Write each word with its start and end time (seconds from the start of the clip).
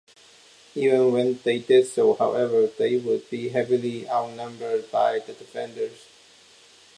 Even 0.73 1.13
when 1.13 1.39
they 1.43 1.59
did 1.59 1.85
so, 1.85 2.15
however, 2.15 2.65
they 2.65 2.97
would 2.97 3.29
be 3.29 3.49
heavily 3.49 4.09
outnumbered 4.09 4.89
by 4.89 5.19
the 5.19 5.33
defenders. 5.33 6.07